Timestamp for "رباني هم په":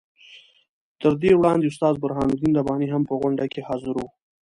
2.59-3.13